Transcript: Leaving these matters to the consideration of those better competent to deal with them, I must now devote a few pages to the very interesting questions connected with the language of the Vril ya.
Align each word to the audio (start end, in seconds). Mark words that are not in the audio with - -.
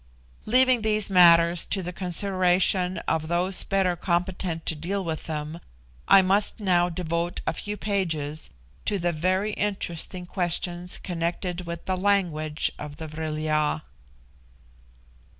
Leaving 0.47 0.81
these 0.81 1.11
matters 1.11 1.63
to 1.67 1.83
the 1.83 1.93
consideration 1.93 2.97
of 3.07 3.27
those 3.27 3.63
better 3.63 3.95
competent 3.95 4.65
to 4.65 4.73
deal 4.73 5.03
with 5.05 5.25
them, 5.25 5.59
I 6.07 6.23
must 6.23 6.59
now 6.59 6.89
devote 6.89 7.41
a 7.45 7.53
few 7.53 7.77
pages 7.77 8.49
to 8.85 8.97
the 8.97 9.11
very 9.11 9.53
interesting 9.53 10.25
questions 10.25 10.97
connected 10.97 11.67
with 11.67 11.85
the 11.85 11.97
language 11.97 12.71
of 12.79 12.95
the 12.95 13.07
Vril 13.07 13.37
ya. 13.37 13.81